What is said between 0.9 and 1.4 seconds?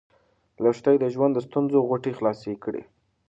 د ژوند د